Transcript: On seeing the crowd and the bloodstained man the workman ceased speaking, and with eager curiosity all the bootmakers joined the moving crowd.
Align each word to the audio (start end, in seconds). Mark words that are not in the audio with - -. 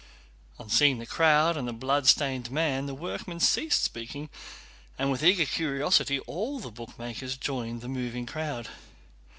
On 0.57 0.67
seeing 0.67 0.97
the 0.97 1.05
crowd 1.05 1.55
and 1.55 1.67
the 1.67 1.73
bloodstained 1.73 2.49
man 2.49 2.87
the 2.87 2.95
workman 2.95 3.39
ceased 3.39 3.83
speaking, 3.83 4.31
and 4.97 5.11
with 5.11 5.23
eager 5.23 5.45
curiosity 5.45 6.19
all 6.21 6.59
the 6.59 6.71
bootmakers 6.71 7.39
joined 7.39 7.81
the 7.81 7.87
moving 7.87 8.25
crowd. 8.25 8.67